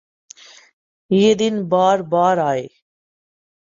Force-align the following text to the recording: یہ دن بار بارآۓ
یہ 1.11 1.33
دن 1.39 1.55
بار 1.69 1.97
بارآۓ 2.11 2.61